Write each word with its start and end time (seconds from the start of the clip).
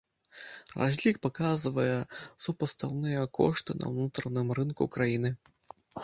Разлік 0.81 1.17
паказвае 1.25 1.91
супастаўныя 2.45 3.25
кошты 3.39 3.71
на 3.81 3.85
ўнутраным 3.91 4.47
рынку 4.61 4.83
краіны. 4.97 5.29